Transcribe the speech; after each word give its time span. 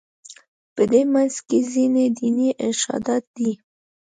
په 0.75 0.83
دې 0.91 1.01
منځ 1.13 1.33
کې 1.47 1.59
ځینې 1.73 2.05
دیني 2.17 2.49
ارشادات 2.65 3.23
دي. 3.37 3.51